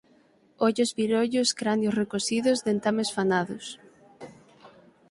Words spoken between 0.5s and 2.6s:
Ollos birollos, cranios recosidos,